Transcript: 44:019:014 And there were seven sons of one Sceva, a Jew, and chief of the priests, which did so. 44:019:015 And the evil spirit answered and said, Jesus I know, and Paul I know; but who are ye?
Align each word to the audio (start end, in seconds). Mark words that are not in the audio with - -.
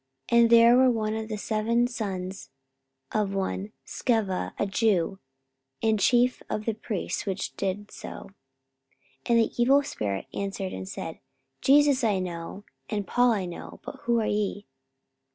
44:019:014 0.31 0.41
And 0.41 0.49
there 0.49 0.77
were 1.29 1.37
seven 1.37 1.85
sons 1.87 2.49
of 3.11 3.35
one 3.35 3.71
Sceva, 3.85 4.51
a 4.57 4.65
Jew, 4.65 5.19
and 5.83 5.99
chief 5.99 6.41
of 6.49 6.65
the 6.65 6.73
priests, 6.73 7.27
which 7.27 7.55
did 7.55 7.91
so. 7.91 8.31
44:019:015 9.27 9.27
And 9.27 9.39
the 9.39 9.53
evil 9.61 9.83
spirit 9.83 10.25
answered 10.33 10.73
and 10.73 10.89
said, 10.89 11.19
Jesus 11.61 12.03
I 12.03 12.17
know, 12.17 12.63
and 12.89 13.05
Paul 13.05 13.29
I 13.29 13.45
know; 13.45 13.79
but 13.83 13.97
who 14.05 14.19
are 14.19 14.25
ye? 14.25 14.65